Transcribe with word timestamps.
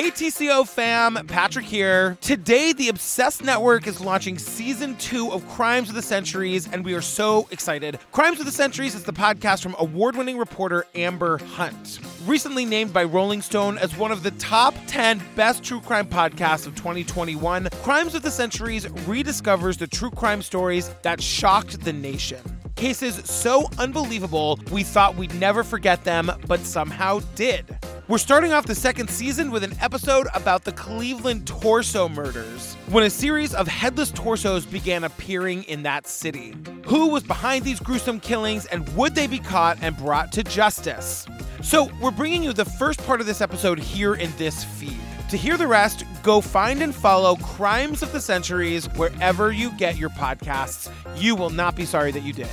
Hey 0.00 0.10
TCO 0.10 0.66
fam, 0.66 1.26
Patrick 1.26 1.66
here. 1.66 2.16
Today, 2.22 2.72
the 2.72 2.88
Obsessed 2.88 3.44
Network 3.44 3.86
is 3.86 4.00
launching 4.00 4.38
season 4.38 4.96
two 4.96 5.30
of 5.30 5.46
Crimes 5.50 5.90
of 5.90 5.94
the 5.94 6.00
Centuries, 6.00 6.66
and 6.72 6.82
we 6.86 6.94
are 6.94 7.02
so 7.02 7.46
excited. 7.50 7.98
Crimes 8.10 8.40
of 8.40 8.46
the 8.46 8.50
Centuries 8.50 8.94
is 8.94 9.02
the 9.02 9.12
podcast 9.12 9.62
from 9.62 9.76
award 9.78 10.16
winning 10.16 10.38
reporter 10.38 10.86
Amber 10.94 11.36
Hunt. 11.36 11.98
Recently 12.24 12.64
named 12.64 12.94
by 12.94 13.04
Rolling 13.04 13.42
Stone 13.42 13.76
as 13.76 13.94
one 13.94 14.10
of 14.10 14.22
the 14.22 14.30
top 14.30 14.74
10 14.86 15.22
best 15.36 15.62
true 15.62 15.82
crime 15.82 16.06
podcasts 16.06 16.66
of 16.66 16.74
2021, 16.76 17.68
Crimes 17.82 18.14
of 18.14 18.22
the 18.22 18.30
Centuries 18.30 18.86
rediscovers 18.86 19.76
the 19.76 19.86
true 19.86 20.10
crime 20.10 20.40
stories 20.40 20.88
that 21.02 21.20
shocked 21.20 21.84
the 21.84 21.92
nation. 21.92 22.40
Cases 22.74 23.16
so 23.28 23.68
unbelievable, 23.78 24.58
we 24.72 24.82
thought 24.82 25.16
we'd 25.16 25.34
never 25.34 25.62
forget 25.62 26.04
them, 26.04 26.32
but 26.46 26.60
somehow 26.60 27.20
did. 27.34 27.66
We're 28.10 28.18
starting 28.18 28.52
off 28.52 28.66
the 28.66 28.74
second 28.74 29.08
season 29.08 29.52
with 29.52 29.62
an 29.62 29.72
episode 29.80 30.26
about 30.34 30.64
the 30.64 30.72
Cleveland 30.72 31.46
torso 31.46 32.08
murders, 32.08 32.74
when 32.88 33.04
a 33.04 33.08
series 33.08 33.54
of 33.54 33.68
headless 33.68 34.10
torsos 34.10 34.66
began 34.66 35.04
appearing 35.04 35.62
in 35.62 35.84
that 35.84 36.08
city. 36.08 36.56
Who 36.86 37.10
was 37.10 37.22
behind 37.22 37.64
these 37.64 37.78
gruesome 37.78 38.18
killings, 38.18 38.66
and 38.66 38.88
would 38.96 39.14
they 39.14 39.28
be 39.28 39.38
caught 39.38 39.78
and 39.80 39.96
brought 39.96 40.32
to 40.32 40.42
justice? 40.42 41.24
So, 41.62 41.88
we're 42.02 42.10
bringing 42.10 42.42
you 42.42 42.52
the 42.52 42.64
first 42.64 42.98
part 43.06 43.20
of 43.20 43.28
this 43.28 43.40
episode 43.40 43.78
here 43.78 44.16
in 44.16 44.32
this 44.38 44.64
feed. 44.64 44.98
To 45.28 45.36
hear 45.36 45.56
the 45.56 45.68
rest, 45.68 46.02
go 46.24 46.40
find 46.40 46.82
and 46.82 46.92
follow 46.92 47.36
Crimes 47.36 48.02
of 48.02 48.10
the 48.10 48.20
Centuries 48.20 48.86
wherever 48.96 49.52
you 49.52 49.70
get 49.78 49.96
your 49.96 50.10
podcasts. 50.10 50.90
You 51.16 51.36
will 51.36 51.50
not 51.50 51.76
be 51.76 51.84
sorry 51.84 52.10
that 52.10 52.24
you 52.24 52.32
did. 52.32 52.48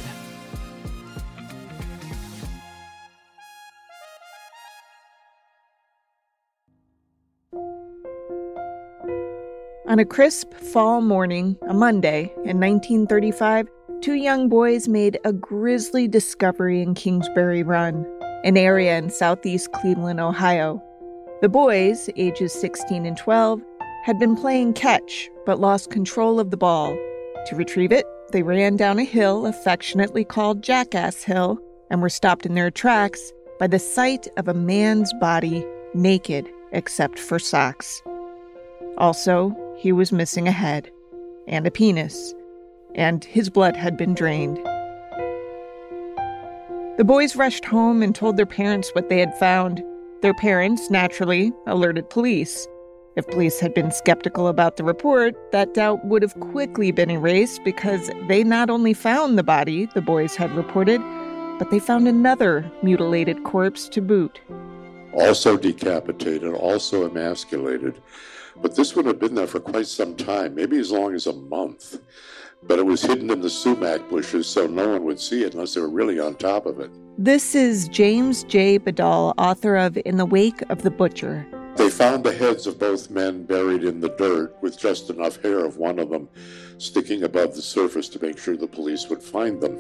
On 9.87 9.99
a 9.99 10.05
crisp 10.05 10.53
fall 10.53 10.99
morning, 10.99 11.55
a 11.69 11.73
Monday 11.73 12.23
in 12.43 12.59
1935, 12.59 13.69
two 14.01 14.15
young 14.15 14.49
boys 14.49 14.89
made 14.89 15.17
a 15.23 15.31
grisly 15.31 16.09
discovery 16.09 16.81
in 16.81 16.93
Kingsbury 16.93 17.63
Run, 17.63 18.05
an 18.43 18.57
area 18.57 18.97
in 18.97 19.09
southeast 19.09 19.71
Cleveland, 19.71 20.19
Ohio. 20.19 20.83
The 21.39 21.47
boys, 21.47 22.09
ages 22.17 22.51
16 22.51 23.05
and 23.05 23.15
12, 23.15 23.61
had 24.03 24.19
been 24.19 24.35
playing 24.35 24.73
catch 24.73 25.29
but 25.45 25.61
lost 25.61 25.89
control 25.89 26.41
of 26.41 26.51
the 26.51 26.57
ball. 26.57 26.89
To 27.45 27.55
retrieve 27.55 27.93
it, 27.93 28.05
they 28.33 28.43
ran 28.43 28.75
down 28.75 28.99
a 28.99 29.05
hill 29.05 29.45
affectionately 29.45 30.25
called 30.25 30.63
Jackass 30.63 31.23
Hill 31.23 31.59
and 31.89 32.01
were 32.01 32.09
stopped 32.09 32.45
in 32.45 32.55
their 32.55 32.71
tracks 32.71 33.31
by 33.57 33.67
the 33.67 33.79
sight 33.79 34.27
of 34.35 34.49
a 34.49 34.53
man's 34.53 35.13
body 35.21 35.65
naked 35.93 36.45
except 36.73 37.17
for 37.17 37.39
socks. 37.39 38.03
Also, 38.97 39.55
he 39.77 39.91
was 39.91 40.11
missing 40.11 40.47
a 40.47 40.51
head 40.51 40.91
and 41.47 41.65
a 41.65 41.71
penis, 41.71 42.33
and 42.95 43.23
his 43.23 43.49
blood 43.49 43.75
had 43.75 43.95
been 43.95 44.13
drained. 44.13 44.57
The 46.97 47.05
boys 47.05 47.35
rushed 47.35 47.63
home 47.63 48.01
and 48.01 48.13
told 48.15 48.37
their 48.37 48.47
parents 48.47 48.89
what 48.93 49.07
they 49.07 49.19
had 49.19 49.37
found. 49.37 49.83
Their 50.23 50.33
parents, 50.33 50.89
naturally, 50.89 51.53
alerted 51.67 52.09
police. 52.09 52.67
If 53.15 53.27
police 53.27 53.59
had 53.59 53.73
been 53.73 53.91
skeptical 53.91 54.47
about 54.47 54.77
the 54.77 54.83
report, 54.83 55.35
that 55.51 55.75
doubt 55.75 56.03
would 56.05 56.23
have 56.23 56.39
quickly 56.39 56.91
been 56.91 57.11
erased 57.11 57.63
because 57.63 58.09
they 58.27 58.43
not 58.43 58.69
only 58.71 58.93
found 58.93 59.37
the 59.37 59.43
body 59.43 59.87
the 59.93 60.01
boys 60.01 60.35
had 60.35 60.51
reported, 60.55 60.99
but 61.59 61.69
they 61.69 61.79
found 61.79 62.07
another 62.07 62.69
mutilated 62.81 63.43
corpse 63.43 63.87
to 63.89 64.01
boot. 64.01 64.39
Also 65.13 65.57
decapitated, 65.57 66.53
also 66.53 67.07
emasculated. 67.09 68.01
But 68.61 68.75
this 68.75 68.95
would 68.95 69.05
have 69.05 69.19
been 69.19 69.35
there 69.35 69.47
for 69.47 69.59
quite 69.59 69.87
some 69.87 70.15
time, 70.15 70.55
maybe 70.55 70.77
as 70.79 70.91
long 70.91 71.13
as 71.13 71.27
a 71.27 71.33
month. 71.33 71.99
But 72.63 72.79
it 72.79 72.85
was 72.85 73.01
hidden 73.01 73.29
in 73.29 73.41
the 73.41 73.49
sumac 73.49 74.09
bushes 74.09 74.47
so 74.47 74.65
no 74.65 74.89
one 74.89 75.03
would 75.03 75.19
see 75.19 75.43
it 75.43 75.53
unless 75.53 75.75
they 75.75 75.81
were 75.81 75.89
really 75.89 76.19
on 76.19 76.35
top 76.35 76.65
of 76.65 76.79
it. 76.79 76.89
This 77.17 77.55
is 77.55 77.87
James 77.87 78.43
J. 78.43 78.79
Badal, 78.79 79.33
author 79.37 79.75
of 79.75 79.97
In 80.05 80.17
the 80.17 80.25
Wake 80.25 80.61
of 80.69 80.81
the 80.81 80.91
Butcher. 80.91 81.47
They 81.75 81.91
found 81.91 82.23
the 82.23 82.33
heads 82.33 82.65
of 82.65 82.79
both 82.79 83.11
men 83.11 83.45
buried 83.45 83.83
in 83.83 83.99
the 83.99 84.09
dirt 84.09 84.55
with 84.61 84.79
just 84.79 85.11
enough 85.11 85.41
hair 85.41 85.63
of 85.63 85.77
one 85.77 85.99
of 85.99 86.09
them 86.09 86.27
sticking 86.79 87.23
above 87.23 87.55
the 87.55 87.61
surface 87.61 88.09
to 88.09 88.21
make 88.21 88.39
sure 88.39 88.57
the 88.57 88.67
police 88.67 89.07
would 89.09 89.21
find 89.21 89.61
them. 89.61 89.79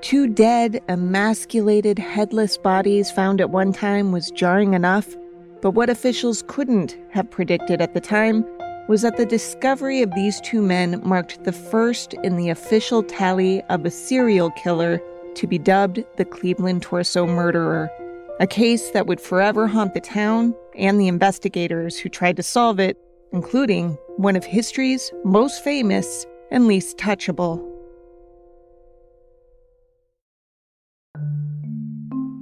Two 0.00 0.26
dead, 0.26 0.82
emasculated, 0.88 1.98
headless 1.98 2.56
bodies 2.56 3.10
found 3.10 3.40
at 3.42 3.50
one 3.50 3.72
time 3.72 4.12
was 4.12 4.30
jarring 4.30 4.72
enough 4.72 5.14
but 5.62 5.72
what 5.72 5.90
officials 5.90 6.42
couldn't 6.46 6.96
have 7.10 7.30
predicted 7.30 7.80
at 7.80 7.94
the 7.94 8.00
time 8.00 8.44
was 8.88 9.02
that 9.02 9.16
the 9.16 9.26
discovery 9.26 10.02
of 10.02 10.12
these 10.14 10.40
two 10.40 10.60
men 10.60 11.00
marked 11.04 11.44
the 11.44 11.52
first 11.52 12.14
in 12.24 12.36
the 12.36 12.48
official 12.48 13.02
tally 13.02 13.62
of 13.64 13.84
a 13.84 13.90
serial 13.90 14.50
killer 14.52 15.00
to 15.34 15.46
be 15.46 15.58
dubbed 15.58 16.04
the 16.16 16.24
Cleveland 16.24 16.82
Torso 16.82 17.26
Murderer, 17.26 17.88
a 18.40 18.46
case 18.46 18.90
that 18.90 19.06
would 19.06 19.20
forever 19.20 19.68
haunt 19.68 19.94
the 19.94 20.00
town 20.00 20.54
and 20.76 21.00
the 21.00 21.08
investigators 21.08 21.98
who 21.98 22.08
tried 22.08 22.36
to 22.36 22.42
solve 22.42 22.80
it, 22.80 22.98
including 23.32 23.96
one 24.16 24.34
of 24.34 24.44
history's 24.44 25.12
most 25.24 25.62
famous 25.62 26.26
and 26.50 26.66
least 26.66 26.96
touchable. 26.96 27.69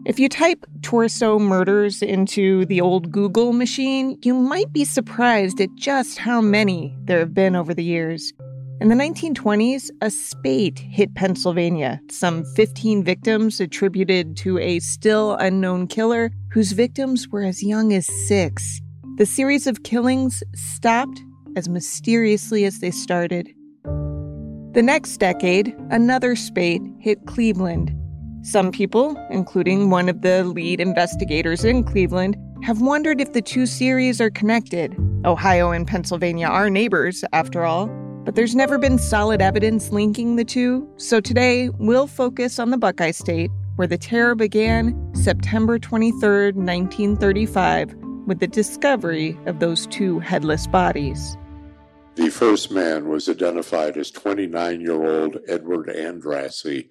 If 0.09 0.19
you 0.19 0.31
type 0.31 0.65
torso 0.81 1.39
murders 1.39 2.01
into 2.01 2.65
the 2.65 2.81
old 2.81 3.13
Google 3.13 3.53
machine, 3.53 4.19
you 4.23 4.33
might 4.33 4.73
be 4.73 4.87
surprised 4.87 5.61
at 5.61 5.69
just 5.75 6.17
how 6.17 6.41
many 6.41 6.97
there 7.05 7.19
have 7.19 7.35
been 7.35 7.55
over 7.55 7.75
the 7.75 7.85
years. 7.85 8.33
In 8.81 8.89
the 8.89 8.95
1920s, 8.95 9.91
a 10.01 10.11
spate 10.11 10.79
hit 10.79 11.15
Pennsylvania, 11.15 12.01
some 12.11 12.43
15 12.57 13.05
victims 13.05 13.61
attributed 13.61 14.35
to 14.39 14.57
a 14.57 14.79
still 14.79 15.35
unknown 15.35 15.87
killer 15.87 16.31
whose 16.53 16.73
victims 16.73 17.29
were 17.29 17.43
as 17.43 17.63
young 17.63 17.93
as 17.93 18.07
six. 18.27 18.81
The 19.19 19.27
series 19.27 19.67
of 19.67 19.83
killings 19.83 20.43
stopped 20.55 21.21
as 21.55 21.69
mysteriously 21.69 22.65
as 22.65 22.79
they 22.79 22.93
started. 22.93 23.47
The 23.85 24.83
next 24.83 25.19
decade, 25.19 25.77
another 25.91 26.35
spate 26.35 26.81
hit 26.99 27.27
Cleveland, 27.27 27.95
some 28.43 28.71
people, 28.71 29.16
including 29.31 29.91
one 29.91 30.09
of 30.09 30.22
the 30.22 30.44
lead 30.44 30.81
investigators 30.81 31.65
in 31.65 31.84
Cleveland, 31.84 32.37
have 32.62 32.81
wondered 32.81 33.21
if 33.21 33.32
the 33.32 33.43
two 33.43 33.66
series 33.66 34.21
are 34.21 34.31
connected. 34.31 34.97
Ohio 35.25 35.71
and 35.71 35.87
Pennsylvania 35.87 36.47
are 36.47 36.71
neighbors, 36.71 37.25
after 37.32 37.65
all, 37.65 37.88
but 38.25 38.34
there's 38.34 38.54
never 38.54 38.78
been 38.78 38.99
solid 38.99 39.41
evidence 39.41 39.91
linking 39.91 40.37
the 40.37 40.44
two, 40.44 40.88
so 40.97 41.21
today 41.21 41.69
we'll 41.78 42.06
focus 42.06 42.59
on 42.59 42.71
the 42.71 42.78
Buckeye 42.78 43.10
State, 43.10 43.50
where 43.76 43.88
the 43.88 43.99
terror 43.99 44.34
began 44.34 44.94
September 45.15 45.78
23, 45.78 46.53
1935, 46.53 47.94
with 48.26 48.41
the 48.41 48.47
discovery 48.47 49.38
of 49.47 49.60
those 49.60 49.87
two 49.87 50.19
headless 50.19 50.66
bodies. 50.66 51.37
The 52.16 52.31
first 52.31 52.70
man 52.70 53.09
was 53.09 53.28
identified 53.28 53.97
as 53.97 54.10
29 54.10 54.81
year 54.81 55.22
old 55.22 55.38
Edward 55.47 55.87
Andrassy, 55.87 56.88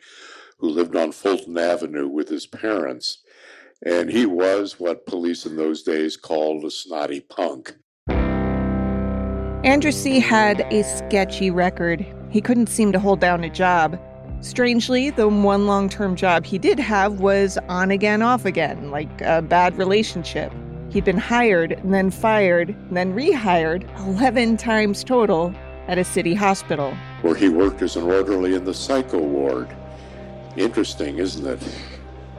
who 0.60 0.70
lived 0.70 0.96
on 0.96 1.12
Fulton 1.12 1.58
Avenue 1.58 2.08
with 2.08 2.30
his 2.30 2.48
parents. 2.48 3.24
And 3.86 4.10
he 4.10 4.26
was 4.26 4.80
what 4.80 5.06
police 5.06 5.46
in 5.46 5.56
those 5.56 5.84
days 5.84 6.18
called 6.18 6.66
a 6.66 6.72
snotty 6.72 7.20
punk. 7.22 7.76
Andrassy 9.64 10.22
had 10.22 10.62
a 10.72 10.84
sketchy 10.84 11.52
record. 11.52 12.06
He 12.30 12.42
couldn't 12.42 12.68
seem 12.68 12.92
to 12.92 13.00
hold 13.00 13.20
down 13.20 13.44
a 13.44 13.50
job. 13.50 14.00
Strangely, 14.40 15.10
the 15.10 15.28
one 15.28 15.66
long 15.66 15.90
term 15.90 16.16
job 16.16 16.46
he 16.46 16.58
did 16.58 16.80
have 16.80 17.20
was 17.20 17.58
on 17.68 17.92
again, 17.92 18.22
off 18.22 18.46
again, 18.46 18.92
like 18.92 19.22
a 19.22 19.42
bad 19.42 19.78
relationship. 19.78 20.54
He'd 20.90 21.04
been 21.04 21.18
hired, 21.18 21.74
and 21.74 21.94
then 21.94 22.12
fired, 22.12 22.70
and 22.70 22.96
then 22.96 23.14
rehired 23.14 23.84
11 24.00 24.58
times 24.58 25.04
total 25.04 25.54
at 25.88 25.98
a 25.98 26.04
city 26.04 26.34
hospital. 26.34 26.96
Where 27.22 27.36
he 27.36 27.50
worked 27.50 27.82
as 27.82 27.96
an 27.96 28.04
orderly 28.04 28.54
in 28.56 28.64
the 28.64 28.74
psycho 28.74 29.20
ward. 29.20 29.76
Interesting, 30.58 31.20
isn't 31.20 31.46
it? 31.46 31.60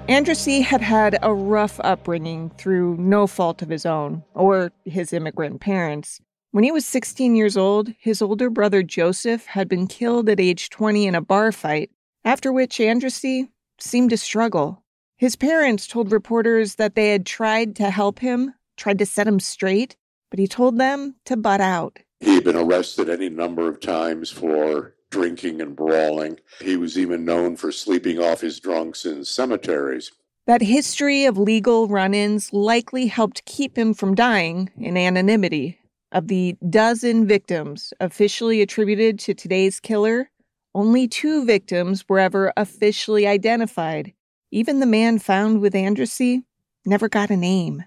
Andrassy 0.08 0.62
had 0.62 0.80
had 0.80 1.18
a 1.22 1.34
rough 1.34 1.78
upbringing 1.84 2.50
through 2.58 2.96
no 2.96 3.26
fault 3.26 3.62
of 3.62 3.68
his 3.68 3.86
own 3.86 4.24
or 4.34 4.72
his 4.84 5.12
immigrant 5.12 5.60
parents. 5.60 6.20
When 6.50 6.64
he 6.64 6.72
was 6.72 6.86
16 6.86 7.36
years 7.36 7.56
old, 7.56 7.92
his 7.98 8.22
older 8.22 8.48
brother 8.48 8.82
Joseph 8.82 9.46
had 9.46 9.68
been 9.68 9.86
killed 9.86 10.28
at 10.28 10.40
age 10.40 10.70
20 10.70 11.06
in 11.06 11.14
a 11.14 11.20
bar 11.20 11.52
fight, 11.52 11.90
after 12.24 12.52
which 12.52 12.78
Andrassy 12.78 13.48
seemed 13.78 14.10
to 14.10 14.16
struggle. 14.16 14.82
His 15.16 15.36
parents 15.36 15.86
told 15.86 16.10
reporters 16.10 16.76
that 16.76 16.94
they 16.94 17.10
had 17.10 17.26
tried 17.26 17.76
to 17.76 17.90
help 17.90 18.20
him, 18.20 18.54
tried 18.76 18.98
to 18.98 19.06
set 19.06 19.28
him 19.28 19.40
straight, 19.40 19.96
but 20.30 20.38
he 20.38 20.46
told 20.46 20.78
them 20.78 21.16
to 21.26 21.36
butt 21.36 21.60
out. 21.60 21.98
He'd 22.20 22.44
been 22.44 22.56
arrested 22.56 23.08
any 23.08 23.28
number 23.28 23.68
of 23.68 23.78
times 23.78 24.30
for 24.30 24.94
drinking 25.10 25.60
and 25.60 25.74
brawling. 25.74 26.38
He 26.60 26.76
was 26.76 26.98
even 26.98 27.24
known 27.24 27.56
for 27.56 27.72
sleeping 27.72 28.18
off 28.18 28.40
his 28.40 28.60
drunks 28.60 29.04
in 29.04 29.24
cemeteries. 29.24 30.12
That 30.46 30.62
history 30.62 31.24
of 31.24 31.36
legal 31.36 31.88
run 31.88 32.14
ins 32.14 32.52
likely 32.52 33.06
helped 33.06 33.44
keep 33.44 33.76
him 33.76 33.92
from 33.92 34.14
dying 34.14 34.70
in 34.78 34.96
anonymity. 34.96 35.78
Of 36.10 36.28
the 36.28 36.56
dozen 36.70 37.26
victims 37.26 37.92
officially 38.00 38.62
attributed 38.62 39.18
to 39.20 39.34
today's 39.34 39.78
killer, 39.78 40.30
only 40.74 41.06
two 41.06 41.44
victims 41.44 42.08
were 42.08 42.18
ever 42.18 42.52
officially 42.56 43.26
identified. 43.26 44.14
Even 44.50 44.80
the 44.80 44.86
man 44.86 45.18
found 45.18 45.60
with 45.60 45.74
Andrassy 45.74 46.44
never 46.86 47.10
got 47.10 47.28
a 47.28 47.36
name. 47.36 47.84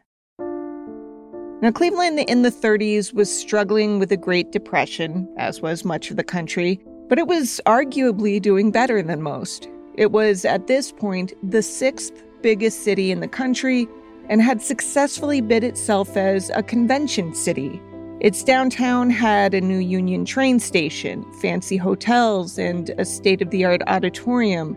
Now, 1.61 1.71
Cleveland 1.71 2.19
in 2.19 2.41
the 2.41 2.51
30s 2.51 3.13
was 3.13 3.35
struggling 3.35 3.97
with 3.97 4.09
the 4.09 4.17
Great 4.17 4.51
Depression, 4.51 5.31
as 5.37 5.61
was 5.61 5.85
much 5.85 6.11
of 6.11 6.17
the 6.17 6.23
country, 6.23 6.79
but 7.11 7.19
it 7.19 7.27
was 7.27 7.59
arguably 7.65 8.41
doing 8.41 8.71
better 8.71 9.01
than 9.01 9.21
most. 9.21 9.67
It 9.95 10.13
was, 10.13 10.45
at 10.45 10.67
this 10.67 10.93
point, 10.93 11.33
the 11.43 11.61
sixth 11.61 12.23
biggest 12.41 12.85
city 12.85 13.11
in 13.11 13.19
the 13.19 13.27
country 13.27 13.85
and 14.29 14.41
had 14.41 14.61
successfully 14.61 15.41
bid 15.41 15.65
itself 15.65 16.15
as 16.15 16.49
a 16.51 16.63
convention 16.63 17.35
city. 17.35 17.81
Its 18.21 18.45
downtown 18.45 19.09
had 19.09 19.53
a 19.53 19.59
new 19.59 19.79
Union 19.79 20.23
train 20.23 20.57
station, 20.57 21.29
fancy 21.41 21.75
hotels, 21.75 22.57
and 22.57 22.91
a 22.97 23.03
state 23.03 23.41
of 23.41 23.49
the 23.49 23.65
art 23.65 23.81
auditorium. 23.87 24.75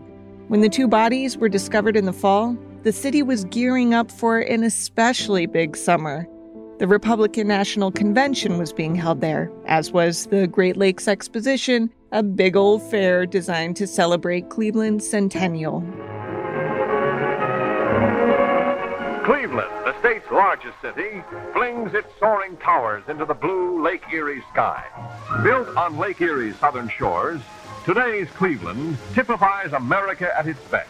When 0.49 0.59
the 0.59 0.67
two 0.67 0.89
bodies 0.89 1.37
were 1.37 1.47
discovered 1.47 1.95
in 1.95 2.03
the 2.03 2.11
fall, 2.11 2.57
the 2.83 2.91
city 2.91 3.23
was 3.23 3.45
gearing 3.45 3.93
up 3.93 4.11
for 4.11 4.39
an 4.39 4.65
especially 4.65 5.45
big 5.45 5.77
summer. 5.77 6.27
The 6.77 6.87
Republican 6.87 7.47
National 7.47 7.89
Convention 7.89 8.57
was 8.57 8.73
being 8.73 8.95
held 8.95 9.21
there, 9.21 9.49
as 9.65 9.93
was 9.93 10.25
the 10.25 10.45
Great 10.45 10.75
Lakes 10.75 11.07
Exposition, 11.07 11.89
a 12.11 12.21
big 12.21 12.57
old 12.57 12.83
fair 12.83 13.25
designed 13.25 13.77
to 13.77 13.87
celebrate 13.87 14.49
Cleveland's 14.49 15.09
centennial. 15.09 15.79
Cleveland, 19.23 19.71
the 19.85 19.97
state's 20.01 20.29
largest 20.29 20.75
city, 20.81 21.23
flings 21.53 21.93
its 21.93 22.09
soaring 22.19 22.57
towers 22.57 23.03
into 23.07 23.23
the 23.23 23.33
blue 23.33 23.81
Lake 23.81 24.03
Erie 24.11 24.43
sky. 24.51 24.83
Built 25.43 25.69
on 25.77 25.97
Lake 25.97 26.19
Erie's 26.19 26.57
southern 26.57 26.89
shores, 26.89 27.39
today's 27.85 28.27
Cleveland 28.31 28.97
typifies 29.13 29.71
America 29.71 30.29
at 30.37 30.45
its 30.45 30.59
best. 30.65 30.89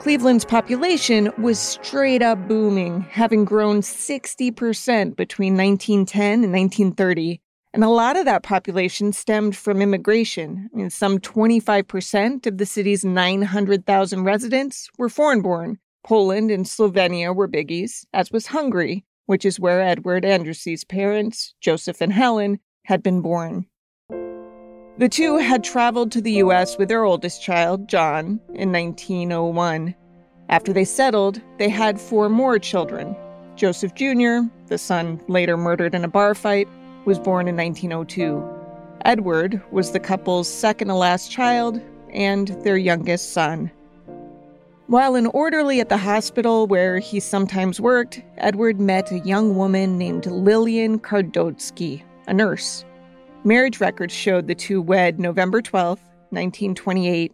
Cleveland's 0.00 0.46
population 0.46 1.30
was 1.36 1.58
straight 1.58 2.22
up 2.22 2.48
booming, 2.48 3.02
having 3.02 3.44
grown 3.44 3.82
60% 3.82 5.14
between 5.14 5.58
1910 5.58 6.42
and 6.42 6.52
1930. 6.52 7.38
And 7.74 7.84
a 7.84 7.88
lot 7.90 8.18
of 8.18 8.24
that 8.24 8.42
population 8.42 9.12
stemmed 9.12 9.54
from 9.54 9.82
immigration. 9.82 10.70
I 10.72 10.76
mean, 10.78 10.88
some 10.88 11.18
25% 11.18 12.46
of 12.46 12.56
the 12.56 12.64
city's 12.64 13.04
900,000 13.04 14.24
residents 14.24 14.88
were 14.96 15.10
foreign 15.10 15.42
born, 15.42 15.78
Poland 16.02 16.50
and 16.50 16.64
Slovenia 16.64 17.36
were 17.36 17.46
biggies, 17.46 18.06
as 18.14 18.32
was 18.32 18.46
Hungary, 18.46 19.04
which 19.26 19.44
is 19.44 19.60
where 19.60 19.82
Edward 19.82 20.24
Andrassy's 20.24 20.82
parents, 20.82 21.54
Joseph 21.60 22.00
and 22.00 22.14
Helen, 22.14 22.58
had 22.84 23.02
been 23.02 23.20
born. 23.20 23.66
The 24.98 25.08
two 25.08 25.38
had 25.38 25.64
traveled 25.64 26.12
to 26.12 26.20
the 26.20 26.32
U.S. 26.32 26.76
with 26.76 26.88
their 26.88 27.04
oldest 27.04 27.42
child, 27.42 27.88
John, 27.88 28.40
in 28.54 28.72
1901. 28.72 29.94
After 30.48 30.72
they 30.72 30.84
settled, 30.84 31.40
they 31.58 31.68
had 31.68 32.00
four 32.00 32.28
more 32.28 32.58
children. 32.58 33.16
Joseph 33.56 33.94
Jr., 33.94 34.40
the 34.66 34.78
son 34.78 35.20
later 35.28 35.56
murdered 35.56 35.94
in 35.94 36.04
a 36.04 36.08
bar 36.08 36.34
fight, 36.34 36.68
was 37.04 37.18
born 37.18 37.48
in 37.48 37.56
1902. 37.56 38.42
Edward 39.04 39.62
was 39.70 39.92
the 39.92 40.00
couple's 40.00 40.48
second 40.48 40.88
to 40.88 40.94
last 40.94 41.30
child 41.30 41.80
and 42.12 42.48
their 42.64 42.76
youngest 42.76 43.32
son. 43.32 43.70
While 44.88 45.14
an 45.14 45.26
orderly 45.26 45.80
at 45.80 45.88
the 45.88 45.96
hospital 45.96 46.66
where 46.66 46.98
he 46.98 47.20
sometimes 47.20 47.80
worked, 47.80 48.22
Edward 48.38 48.80
met 48.80 49.12
a 49.12 49.20
young 49.20 49.56
woman 49.56 49.96
named 49.96 50.26
Lillian 50.26 50.98
Kardotsky, 50.98 52.02
a 52.26 52.34
nurse. 52.34 52.84
Marriage 53.42 53.80
records 53.80 54.12
showed 54.12 54.46
the 54.46 54.54
two 54.54 54.82
wed 54.82 55.18
November 55.18 55.62
12, 55.62 55.98
1928. 56.30 57.32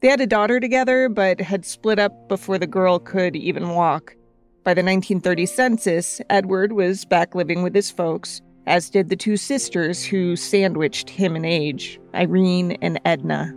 They 0.00 0.08
had 0.08 0.20
a 0.20 0.26
daughter 0.26 0.60
together, 0.60 1.08
but 1.08 1.40
had 1.40 1.64
split 1.64 1.98
up 1.98 2.28
before 2.28 2.58
the 2.58 2.66
girl 2.66 2.98
could 2.98 3.34
even 3.34 3.70
walk. 3.70 4.14
By 4.64 4.74
the 4.74 4.82
1930 4.82 5.46
census, 5.46 6.20
Edward 6.28 6.72
was 6.72 7.06
back 7.06 7.34
living 7.34 7.62
with 7.62 7.74
his 7.74 7.90
folks, 7.90 8.42
as 8.66 8.90
did 8.90 9.08
the 9.08 9.16
two 9.16 9.38
sisters 9.38 10.04
who 10.04 10.36
sandwiched 10.36 11.08
him 11.08 11.36
in 11.36 11.44
age, 11.44 11.98
Irene 12.14 12.72
and 12.82 13.00
Edna. 13.06 13.54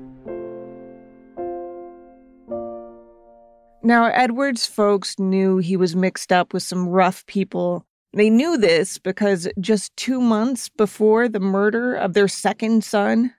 Now, 3.83 4.05
Edward's 4.05 4.65
folks 4.65 5.19
knew 5.19 5.57
he 5.57 5.75
was 5.75 5.95
mixed 5.95 6.31
up 6.31 6.53
with 6.53 6.63
some 6.63 6.87
rough 6.87 7.25
people. 7.25 7.85
They 8.13 8.31
knew 8.31 8.57
this 8.57 8.97
because 8.97 9.47
just 9.59 9.95
two 9.95 10.19
months 10.19 10.67
before 10.67 11.29
the 11.29 11.39
murder 11.39 11.93
of 11.93 12.13
their 12.13 12.27
second 12.27 12.83
son, 12.83 13.33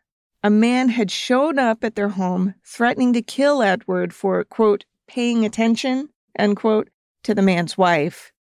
a 0.44 0.50
man 0.50 0.88
had 0.88 1.10
shown 1.10 1.58
up 1.58 1.82
at 1.82 1.96
their 1.96 2.10
home 2.10 2.54
threatening 2.64 3.12
to 3.14 3.22
kill 3.22 3.62
Edward 3.62 4.14
for, 4.14 4.44
quote, 4.44 4.84
paying 5.08 5.44
attention, 5.44 6.08
end 6.38 6.56
quote, 6.56 6.88
to 7.24 7.34
the 7.34 7.42
man's 7.42 7.76
wife. 7.76 8.32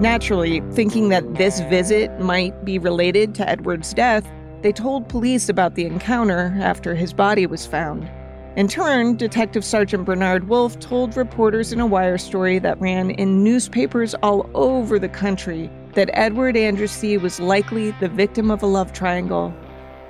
Naturally, 0.00 0.60
thinking 0.72 1.08
that 1.08 1.36
this 1.36 1.60
visit 1.60 2.10
might 2.20 2.64
be 2.64 2.78
related 2.78 3.34
to 3.36 3.48
Edward's 3.48 3.94
death, 3.94 4.28
they 4.62 4.72
told 4.72 5.08
police 5.08 5.48
about 5.48 5.76
the 5.76 5.86
encounter 5.86 6.52
after 6.60 6.96
his 6.96 7.12
body 7.12 7.46
was 7.46 7.64
found. 7.64 8.10
In 8.56 8.68
turn, 8.68 9.16
Detective 9.18 9.66
Sergeant 9.66 10.06
Bernard 10.06 10.48
Wolf 10.48 10.78
told 10.78 11.14
reporters 11.14 11.74
in 11.74 11.80
a 11.80 11.84
wire 11.84 12.16
story 12.16 12.58
that 12.60 12.80
ran 12.80 13.10
in 13.10 13.44
newspapers 13.44 14.14
all 14.22 14.48
over 14.54 14.98
the 14.98 15.10
country 15.10 15.70
that 15.92 16.08
Edward 16.14 16.54
Andrassy 16.54 17.20
was 17.20 17.38
likely 17.38 17.90
the 18.00 18.08
victim 18.08 18.50
of 18.50 18.62
a 18.62 18.66
love 18.66 18.94
triangle. 18.94 19.54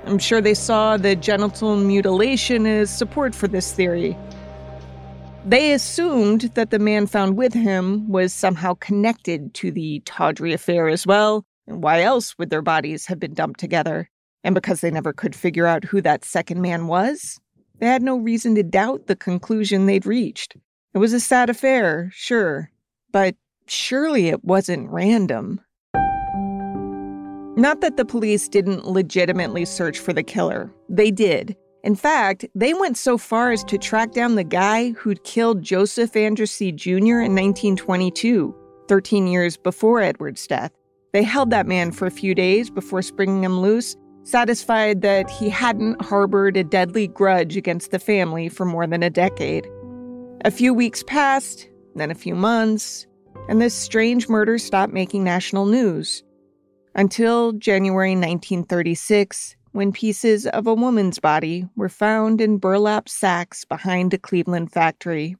I'm 0.05 0.17
sure 0.17 0.39
they 0.39 0.53
saw 0.53 0.95
the 0.95 1.13
genital 1.13 1.75
mutilation 1.75 2.65
as 2.65 2.89
support 2.89 3.35
for 3.35 3.49
this 3.49 3.73
theory. 3.73 4.17
They 5.43 5.73
assumed 5.73 6.43
that 6.55 6.69
the 6.69 6.79
man 6.79 7.05
found 7.05 7.35
with 7.35 7.53
him 7.53 8.07
was 8.07 8.33
somehow 8.33 8.75
connected 8.75 9.53
to 9.55 9.71
the 9.71 10.01
Tawdry 10.05 10.53
affair 10.53 10.87
as 10.87 11.05
well. 11.05 11.43
And 11.67 11.83
why 11.83 12.01
else 12.01 12.37
would 12.37 12.49
their 12.49 12.61
bodies 12.61 13.07
have 13.07 13.19
been 13.19 13.33
dumped 13.33 13.59
together? 13.59 14.09
And 14.45 14.55
because 14.55 14.79
they 14.79 14.91
never 14.91 15.11
could 15.11 15.35
figure 15.35 15.67
out 15.67 15.83
who 15.83 16.01
that 16.01 16.23
second 16.23 16.61
man 16.61 16.87
was, 16.87 17.41
they 17.79 17.87
had 17.87 18.01
no 18.01 18.17
reason 18.17 18.55
to 18.55 18.63
doubt 18.63 19.07
the 19.07 19.15
conclusion 19.15 19.85
they'd 19.85 20.05
reached. 20.05 20.55
It 20.93 20.97
was 20.97 21.13
a 21.13 21.19
sad 21.19 21.49
affair, 21.49 22.09
sure, 22.13 22.71
but 23.11 23.35
surely 23.67 24.29
it 24.29 24.43
wasn't 24.43 24.89
random. 24.89 25.61
Not 27.55 27.81
that 27.81 27.97
the 27.97 28.05
police 28.05 28.47
didn't 28.47 28.87
legitimately 28.87 29.65
search 29.65 29.99
for 29.99 30.13
the 30.13 30.23
killer. 30.23 30.71
They 30.89 31.11
did. 31.11 31.55
In 31.83 31.95
fact, 31.95 32.45
they 32.53 32.73
went 32.73 32.97
so 32.97 33.17
far 33.17 33.51
as 33.51 33.63
to 33.65 33.77
track 33.77 34.11
down 34.11 34.35
the 34.35 34.43
guy 34.43 34.91
who'd 34.91 35.23
killed 35.23 35.63
Joseph 35.63 36.13
Andrassy 36.13 36.75
Jr. 36.75 37.21
in 37.21 37.35
1922, 37.35 38.53
13 38.87 39.27
years 39.27 39.57
before 39.57 40.01
Edward's 40.01 40.45
death. 40.45 40.71
They 41.13 41.23
held 41.23 41.49
that 41.51 41.65
man 41.65 41.91
for 41.91 42.05
a 42.05 42.11
few 42.11 42.35
days 42.35 42.69
before 42.69 43.01
springing 43.01 43.43
him 43.43 43.59
loose 43.59 43.95
satisfied 44.27 45.01
that 45.01 45.29
he 45.29 45.47
hadn't 45.47 46.01
harbored 46.01 46.57
a 46.57 46.63
deadly 46.63 47.07
grudge 47.07 47.55
against 47.55 47.91
the 47.91 47.99
family 47.99 48.49
for 48.49 48.65
more 48.65 48.85
than 48.85 49.01
a 49.01 49.09
decade. 49.09 49.65
A 50.43 50.51
few 50.51 50.73
weeks 50.73 51.01
passed, 51.03 51.69
then 51.95 52.11
a 52.11 52.15
few 52.15 52.35
months, 52.35 53.07
and 53.47 53.61
this 53.61 53.73
strange 53.73 54.27
murder 54.27 54.57
stopped 54.57 54.91
making 54.91 55.23
national 55.23 55.65
news. 55.65 56.23
Until 56.93 57.53
January 57.53 58.11
1936, 58.11 59.55
when 59.71 59.93
pieces 59.93 60.45
of 60.47 60.67
a 60.67 60.73
woman's 60.73 61.19
body 61.19 61.65
were 61.77 61.89
found 61.89 62.41
in 62.41 62.57
burlap 62.57 63.07
sacks 63.07 63.63
behind 63.63 64.13
a 64.13 64.17
Cleveland 64.17 64.71
factory. 64.71 65.37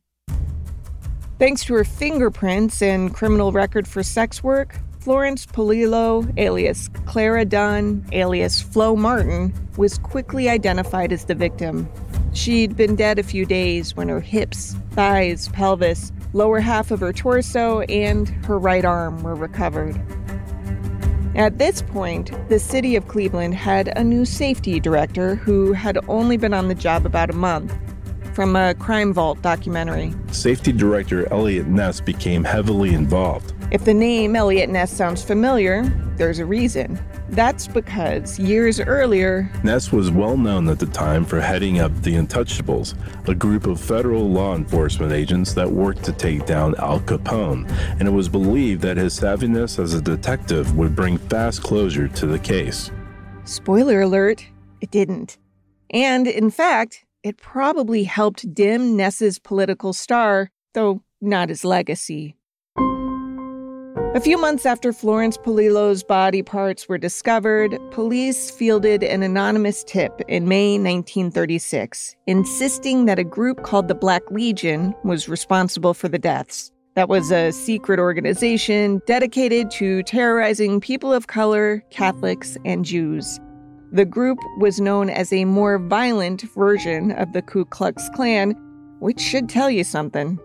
Thanks 1.40 1.66
to 1.66 1.74
her 1.74 1.84
fingerprints 1.84 2.82
and 2.82 3.14
criminal 3.14 3.52
record 3.52 3.88
for 3.88 4.02
sex 4.02 4.42
work, 4.44 4.80
Florence 5.08 5.46
Polillo, 5.46 6.30
alias 6.36 6.90
Clara 7.06 7.46
Dunn, 7.46 8.06
alias 8.12 8.62
Flo 8.62 8.94
Martin, 8.98 9.54
was 9.78 9.98
quickly 10.00 10.50
identified 10.50 11.14
as 11.14 11.24
the 11.24 11.34
victim. 11.34 11.90
She'd 12.34 12.76
been 12.76 12.98
dead 12.98 13.18
a 13.18 13.24
few 13.24 13.46
days 13.46 13.96
when 13.96 14.10
her 14.10 14.20
hips, 14.20 14.76
thighs, 14.92 15.48
pelvis, 15.54 16.12
lower 16.34 16.60
half 16.60 16.92
of 16.92 17.00
her 17.00 17.14
torso, 17.14 17.84
and 17.84 18.28
her 18.44 18.60
right 18.60 18.84
arm 18.84 19.24
were 19.24 19.34
recovered. 19.34 19.96
At 21.36 21.58
this 21.58 21.82
point, 21.82 22.34
the 22.50 22.60
city 22.60 22.98
of 22.98 23.08
Cleveland 23.08 23.56
had 23.56 23.98
a 23.98 24.04
new 24.04 24.26
safety 24.26 24.78
director 24.78 25.36
who 25.36 25.72
had 25.72 25.98
only 26.10 26.36
been 26.36 26.54
on 26.54 26.68
the 26.68 26.76
job 26.76 27.06
about 27.06 27.30
a 27.30 27.34
month. 27.34 27.74
From 28.34 28.58
a 28.58 28.76
Crime 28.76 29.14
Vault 29.14 29.42
documentary. 29.42 30.14
Safety 30.34 30.74
director 30.74 31.32
Eliot 31.32 31.68
Ness 31.68 32.02
became 32.02 32.44
heavily 32.44 32.94
involved 32.94 33.54
If 33.70 33.84
the 33.84 33.94
name 33.94 34.34
Eliot 34.38 34.70
Ness 34.70 34.90
sounds 34.94 35.22
familiar, 35.22 35.84
there's 36.16 36.40
a 36.40 36.46
reason. 36.46 36.98
That's 37.28 37.68
because 37.68 38.40
years 38.40 38.80
earlier, 38.80 39.52
Ness 39.62 39.92
was 39.92 40.10
well 40.10 40.38
known 40.38 40.70
at 40.70 40.80
the 40.80 40.86
time 40.86 41.26
for 41.26 41.42
heading 41.42 41.80
up 41.80 41.94
the 42.02 42.16
Untouchables, 42.16 42.96
a 43.28 43.36
group 43.36 43.68
of 43.68 43.82
federal 43.82 44.30
law 44.30 44.56
enforcement 44.56 45.12
agents 45.12 45.54
that 45.56 45.70
worked 45.70 46.06
to 46.06 46.14
take 46.14 46.46
down 46.46 46.76
Al 46.76 47.02
Capone, 47.02 47.70
and 48.00 48.08
it 48.08 48.12
was 48.12 48.30
believed 48.30 48.82
that 48.84 48.96
his 48.96 49.20
savviness 49.20 49.80
as 49.80 49.94
a 49.94 50.02
detective 50.02 50.78
would 50.78 50.96
bring 50.96 51.18
fast 51.18 51.62
closure 51.62 52.08
to 52.08 52.26
the 52.26 52.40
case. 52.40 52.90
spoiler 53.44 54.00
alert, 54.00 54.46
it 54.80 54.92
didn't. 54.92 55.38
And 55.90 56.26
in 56.26 56.52
fact, 56.52 57.04
it 57.22 57.36
probably 57.36 58.06
helped 58.06 58.54
dim 58.54 58.96
Ness's 58.96 59.40
political 59.40 59.92
star, 59.92 60.52
though 60.74 61.02
not 61.20 61.50
his 61.50 61.66
legacy. 61.66 62.38
A 64.16 64.22
few 64.22 64.38
months 64.38 64.66
after 64.66 64.94
Florence 64.94 65.38
Polillo's 65.38 66.02
body 66.02 66.42
parts 66.42 66.88
were 66.88 66.98
discovered, 66.98 67.78
police 67.92 68.50
fielded 68.50 69.04
an 69.04 69.22
anonymous 69.22 69.84
tip 69.84 70.22
in 70.28 70.48
May 70.48 70.80
1936, 70.80 72.16
insisting 72.26 73.06
that 73.06 73.20
a 73.20 73.24
group 73.24 73.64
called 73.64 73.90
the 73.90 73.94
Black 73.94 74.24
Legion 74.32 74.96
was 75.04 75.30
responsible 75.30 75.94
for 75.94 76.08
the 76.08 76.18
deaths. 76.18 76.72
That 76.96 77.10
was 77.10 77.32
a 77.32 77.52
secret 77.52 78.00
organization 78.00 79.02
dedicated 79.06 79.70
to 79.72 80.02
terrorizing 80.04 80.80
people 80.80 81.14
of 81.14 81.28
color, 81.28 81.84
Catholics, 81.92 82.58
and 82.66 82.86
Jews. 82.86 83.40
The 83.92 84.06
group 84.06 84.40
was 84.58 84.80
known 84.80 85.10
as 85.10 85.32
a 85.32 85.46
more 85.46 85.78
violent 85.80 86.42
version 86.56 87.12
of 87.12 87.34
the 87.34 87.42
Ku 87.42 87.66
Klux 87.66 88.10
Klan, 88.16 88.56
which 89.00 89.20
should 89.20 89.48
tell 89.48 89.70
you 89.70 89.84
something. 89.84 90.40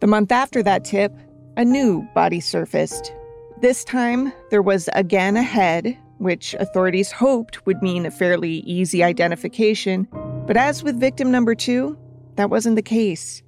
The 0.00 0.06
month 0.06 0.32
after 0.32 0.62
that 0.62 0.84
tip, 0.84 1.12
a 1.56 1.64
new 1.64 2.02
body 2.14 2.40
surfaced. 2.40 3.12
This 3.60 3.84
time, 3.84 4.32
there 4.50 4.62
was 4.62 4.88
again 4.94 5.36
a 5.36 5.42
head, 5.42 5.96
which 6.18 6.54
authorities 6.54 7.12
hoped 7.12 7.66
would 7.66 7.82
mean 7.82 8.06
a 8.06 8.10
fairly 8.10 8.60
easy 8.60 9.02
identification. 9.02 10.08
But 10.46 10.56
as 10.56 10.82
with 10.82 10.98
victim 10.98 11.30
number 11.30 11.54
two, 11.54 11.98
that 12.36 12.50
wasn't 12.50 12.76
the 12.76 12.82
case, 12.82 13.42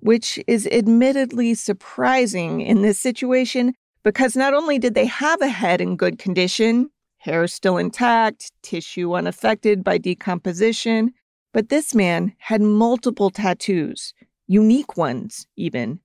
which 0.00 0.38
is 0.46 0.66
admittedly 0.68 1.54
surprising 1.54 2.60
in 2.60 2.82
this 2.82 3.00
situation 3.00 3.74
because 4.04 4.36
not 4.36 4.54
only 4.54 4.78
did 4.78 4.94
they 4.94 5.06
have 5.06 5.40
a 5.42 5.48
head 5.48 5.80
in 5.80 5.96
good 5.96 6.18
condition, 6.18 6.88
hair 7.18 7.46
still 7.48 7.76
intact, 7.76 8.52
tissue 8.62 9.14
unaffected 9.14 9.82
by 9.82 9.98
decomposition, 9.98 11.12
but 11.52 11.68
this 11.68 11.94
man 11.94 12.32
had 12.38 12.62
multiple 12.62 13.30
tattoos, 13.30 14.14
unique 14.46 14.96
ones 14.96 15.46
even. 15.56 15.98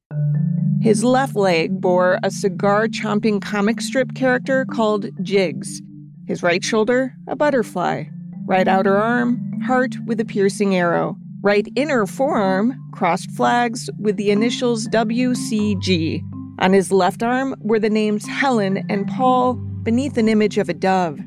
His 0.83 1.01
left 1.01 1.37
leg 1.37 1.79
bore 1.79 2.19
a 2.23 2.29
cigar 2.29 2.89
chomping 2.89 3.41
comic 3.41 3.79
strip 3.79 4.13
character 4.15 4.65
called 4.65 5.09
Jiggs. 5.23 5.81
His 6.27 6.43
right 6.43 6.61
shoulder, 6.61 7.15
a 7.25 7.37
butterfly. 7.37 8.03
Right 8.45 8.67
outer 8.67 8.97
arm, 8.97 9.61
heart 9.61 9.95
with 10.05 10.19
a 10.19 10.25
piercing 10.25 10.75
arrow. 10.75 11.15
Right 11.41 11.65
inner 11.77 12.05
forearm, 12.05 12.77
crossed 12.91 13.31
flags 13.31 13.89
with 13.97 14.17
the 14.17 14.29
initials 14.29 14.89
WCG. 14.89 16.21
On 16.59 16.73
his 16.73 16.91
left 16.91 17.23
arm 17.23 17.55
were 17.61 17.79
the 17.79 17.89
names 17.89 18.27
Helen 18.27 18.85
and 18.89 19.07
Paul 19.07 19.53
beneath 19.53 20.17
an 20.17 20.27
image 20.27 20.57
of 20.57 20.67
a 20.67 20.73
dove. 20.73 21.17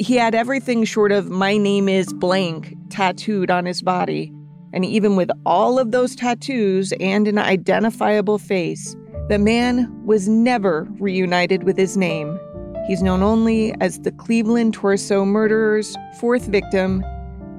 He 0.00 0.16
had 0.16 0.34
everything 0.34 0.84
short 0.84 1.12
of 1.12 1.28
my 1.28 1.58
name 1.58 1.90
is 1.90 2.14
blank 2.14 2.74
tattooed 2.88 3.50
on 3.50 3.66
his 3.66 3.82
body. 3.82 4.32
And 4.72 4.84
even 4.84 5.16
with 5.16 5.30
all 5.46 5.78
of 5.78 5.92
those 5.92 6.14
tattoos 6.14 6.92
and 7.00 7.26
an 7.26 7.38
identifiable 7.38 8.38
face, 8.38 8.94
the 9.28 9.38
man 9.38 9.90
was 10.04 10.28
never 10.28 10.86
reunited 10.98 11.64
with 11.64 11.76
his 11.76 11.96
name. 11.96 12.38
He's 12.86 13.02
known 13.02 13.22
only 13.22 13.74
as 13.80 14.00
the 14.00 14.12
Cleveland 14.12 14.74
Torso 14.74 15.24
Murderer's 15.24 15.96
fourth 16.18 16.46
victim, 16.46 17.04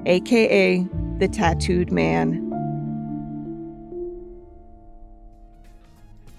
aka 0.06 0.86
the 1.18 1.28
Tattooed 1.28 1.92
Man. 1.92 2.46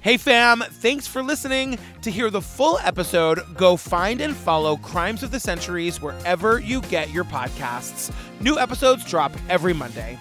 Hey 0.02 0.18
fam, 0.18 0.64
thanks 0.68 1.06
for 1.06 1.22
listening. 1.22 1.78
To 2.02 2.10
hear 2.10 2.32
the 2.32 2.42
full 2.42 2.80
episode, 2.80 3.40
go 3.56 3.78
find 3.78 4.20
and 4.20 4.36
follow 4.36 4.76
Crimes 4.78 5.22
of 5.22 5.30
the 5.30 5.40
Centuries 5.40 6.02
wherever 6.02 6.60
you 6.60 6.82
get 6.82 7.12
your 7.12 7.24
podcasts. 7.24 8.12
New 8.42 8.58
episodes 8.58 9.06
drop 9.06 9.32
every 9.48 9.74
Monday. 9.74 10.18